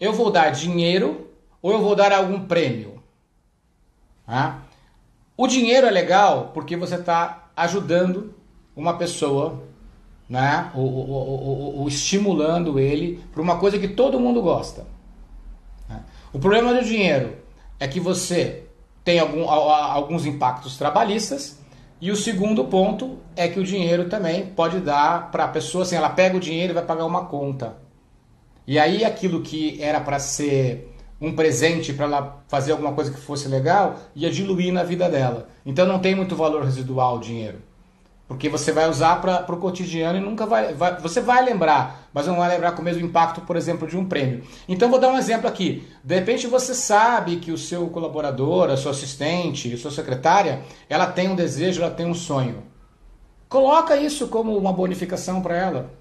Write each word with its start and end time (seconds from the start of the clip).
Eu 0.00 0.12
vou 0.12 0.30
dar 0.30 0.50
dinheiro 0.50 1.28
ou 1.60 1.72
eu 1.72 1.80
vou 1.80 1.96
dar 1.96 2.12
algum 2.12 2.46
prêmio? 2.46 3.02
Tá? 4.26 4.62
O 5.36 5.46
dinheiro 5.46 5.86
é 5.86 5.90
legal 5.90 6.50
porque 6.54 6.76
você 6.76 6.96
está 6.96 7.50
ajudando 7.56 8.34
uma 8.76 8.96
pessoa, 8.96 9.62
né? 10.28 10.70
ou, 10.74 10.84
ou, 10.84 11.10
ou, 11.10 11.78
ou 11.80 11.88
estimulando 11.88 12.78
ele 12.78 13.22
para 13.32 13.42
uma 13.42 13.58
coisa 13.58 13.78
que 13.78 13.88
todo 13.88 14.20
mundo 14.20 14.40
gosta. 14.42 14.86
Né? 15.88 16.02
O 16.32 16.38
problema 16.38 16.74
do 16.74 16.84
dinheiro 16.84 17.36
é 17.80 17.88
que 17.88 17.98
você 17.98 18.64
tem 19.04 19.18
algum, 19.18 19.48
alguns 19.48 20.26
impactos 20.26 20.76
trabalhistas. 20.76 21.58
E 22.00 22.12
o 22.12 22.16
segundo 22.16 22.64
ponto 22.66 23.18
é 23.34 23.48
que 23.48 23.58
o 23.58 23.64
dinheiro 23.64 24.08
também 24.08 24.46
pode 24.46 24.78
dar 24.80 25.30
para 25.32 25.44
a 25.44 25.48
pessoa, 25.48 25.82
assim, 25.82 25.96
ela 25.96 26.10
pega 26.10 26.36
o 26.36 26.40
dinheiro 26.40 26.72
e 26.72 26.74
vai 26.74 26.84
pagar 26.84 27.06
uma 27.06 27.24
conta. 27.24 27.76
E 28.68 28.78
aí 28.78 29.02
aquilo 29.02 29.40
que 29.40 29.82
era 29.82 29.98
para 29.98 30.18
ser 30.18 30.94
um 31.18 31.34
presente 31.34 31.90
para 31.94 32.04
ela 32.04 32.44
fazer 32.48 32.72
alguma 32.72 32.92
coisa 32.92 33.10
que 33.10 33.18
fosse 33.18 33.48
legal, 33.48 33.98
ia 34.14 34.30
diluir 34.30 34.70
na 34.74 34.82
vida 34.82 35.08
dela. 35.08 35.48
Então 35.64 35.86
não 35.86 35.98
tem 35.98 36.14
muito 36.14 36.36
valor 36.36 36.62
residual 36.62 37.16
o 37.16 37.20
dinheiro. 37.20 37.62
Porque 38.28 38.46
você 38.46 38.70
vai 38.70 38.86
usar 38.86 39.22
para 39.22 39.54
o 39.54 39.56
cotidiano 39.56 40.18
e 40.18 40.20
nunca 40.20 40.44
vai, 40.44 40.74
vai, 40.74 41.00
Você 41.00 41.18
vai 41.18 41.42
lembrar, 41.42 42.10
mas 42.12 42.26
não 42.26 42.36
vai 42.36 42.50
lembrar 42.50 42.72
com 42.72 42.82
o 42.82 42.84
mesmo 42.84 43.06
impacto, 43.06 43.40
por 43.40 43.56
exemplo, 43.56 43.88
de 43.88 43.96
um 43.96 44.04
prêmio. 44.04 44.44
Então 44.68 44.90
vou 44.90 45.00
dar 45.00 45.08
um 45.08 45.16
exemplo 45.16 45.48
aqui. 45.48 45.88
De 46.04 46.14
repente 46.14 46.46
você 46.46 46.74
sabe 46.74 47.36
que 47.36 47.50
o 47.50 47.56
seu 47.56 47.88
colaborador, 47.88 48.68
a 48.68 48.76
sua 48.76 48.92
assistente, 48.92 49.72
a 49.72 49.78
sua 49.78 49.90
secretária, 49.90 50.60
ela 50.90 51.06
tem 51.06 51.30
um 51.30 51.34
desejo, 51.34 51.80
ela 51.80 51.94
tem 51.94 52.04
um 52.04 52.12
sonho. 52.12 52.64
Coloca 53.48 53.96
isso 53.96 54.28
como 54.28 54.54
uma 54.58 54.74
bonificação 54.74 55.40
para 55.40 55.56
ela. 55.56 55.98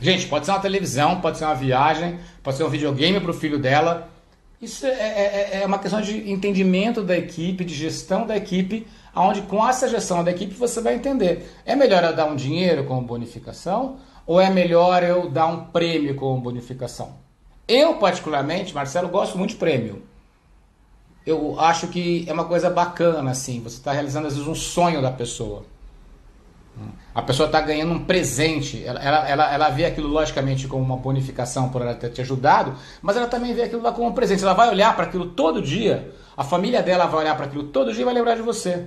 Gente, 0.00 0.26
pode 0.26 0.46
ser 0.46 0.52
uma 0.52 0.60
televisão, 0.60 1.20
pode 1.20 1.36
ser 1.36 1.44
uma 1.44 1.54
viagem, 1.54 2.18
pode 2.42 2.56
ser 2.56 2.64
um 2.64 2.70
videogame 2.70 3.20
para 3.20 3.30
o 3.30 3.34
filho 3.34 3.58
dela. 3.58 4.08
Isso 4.60 4.86
é, 4.86 4.90
é, 4.90 5.50
é, 5.52 5.62
é, 5.62 5.66
uma 5.66 5.78
questão 5.78 6.00
de 6.00 6.30
entendimento 6.30 7.02
da 7.02 7.16
equipe, 7.16 7.64
de 7.64 7.74
gestão 7.74 8.26
da 8.26 8.36
equipe, 8.36 8.86
onde 9.14 9.42
com 9.42 9.66
essa 9.66 9.88
gestão 9.88 10.24
da 10.24 10.30
equipe 10.30 10.54
você 10.54 10.80
vai 10.80 10.94
entender. 10.94 11.50
É 11.66 11.76
melhor 11.76 12.02
eu 12.02 12.14
dar 12.14 12.26
um 12.26 12.36
dinheiro 12.36 12.84
como 12.84 13.02
bonificação 13.02 13.98
ou 14.26 14.40
é 14.40 14.48
melhor 14.48 15.02
eu 15.02 15.28
dar 15.28 15.46
um 15.46 15.64
prêmio 15.64 16.14
como 16.14 16.40
bonificação? 16.40 17.14
Eu, 17.66 17.94
particularmente, 17.96 18.74
Marcelo, 18.74 19.08
gosto 19.08 19.36
muito 19.36 19.50
de 19.50 19.56
prêmio. 19.56 20.02
Eu 21.26 21.58
acho 21.60 21.88
que 21.88 22.24
é 22.26 22.32
uma 22.32 22.44
coisa 22.44 22.70
bacana, 22.70 23.30
assim, 23.30 23.60
você 23.60 23.76
está 23.76 23.92
realizando 23.92 24.26
às 24.26 24.34
vezes 24.34 24.48
um 24.48 24.54
sonho 24.54 25.02
da 25.02 25.10
pessoa. 25.10 25.64
A 27.14 27.22
pessoa 27.22 27.46
está 27.46 27.60
ganhando 27.60 27.92
um 27.92 28.04
presente, 28.04 28.82
ela, 28.84 29.00
ela, 29.02 29.52
ela, 29.52 29.68
vê 29.70 29.84
aquilo 29.84 30.08
logicamente 30.08 30.66
como 30.68 30.82
uma 30.82 30.96
bonificação 30.96 31.68
por 31.68 31.82
ela 31.82 31.94
ter 31.94 32.10
te 32.10 32.20
ajudado, 32.20 32.74
mas 33.02 33.16
ela 33.16 33.26
também 33.26 33.52
vê 33.52 33.62
aquilo 33.62 33.82
lá 33.82 33.92
como 33.92 34.08
um 34.08 34.12
presente. 34.12 34.42
Ela 34.42 34.54
vai 34.54 34.68
olhar 34.70 34.94
para 34.94 35.04
aquilo 35.06 35.26
todo 35.26 35.60
dia, 35.60 36.14
a 36.36 36.44
família 36.44 36.82
dela 36.82 37.06
vai 37.06 37.20
olhar 37.20 37.36
para 37.36 37.46
aquilo 37.46 37.64
todo 37.64 37.92
dia 37.92 38.02
e 38.02 38.04
vai 38.04 38.14
lembrar 38.14 38.36
de 38.36 38.42
você. 38.42 38.86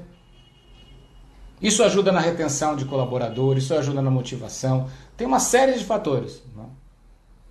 Isso 1.61 1.83
ajuda 1.83 2.11
na 2.11 2.19
retenção 2.19 2.75
de 2.75 2.85
colaboradores, 2.85 3.65
isso 3.65 3.73
ajuda 3.75 4.01
na 4.01 4.09
motivação, 4.09 4.87
tem 5.15 5.27
uma 5.27 5.39
série 5.39 5.73
de 5.73 5.85
fatores. 5.85 6.41
Né? 6.55 6.65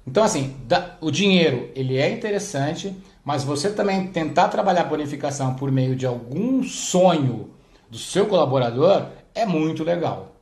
Então, 0.06 0.24
assim, 0.24 0.56
o 1.00 1.11
dinheiro 1.11 1.70
ele 1.74 1.96
é 1.96 2.11
interessante, 2.11 2.96
mas 3.24 3.44
você 3.44 3.70
também 3.70 4.08
tentar 4.08 4.48
trabalhar 4.48 4.84
bonificação 4.84 5.55
por 5.55 5.70
meio 5.70 5.94
de 5.94 6.06
algum 6.06 6.62
sonho 6.62 7.50
do 7.89 7.98
seu 7.98 8.27
colaborador 8.27 9.06
é 9.34 9.47
muito 9.47 9.84
legal. 9.84 10.33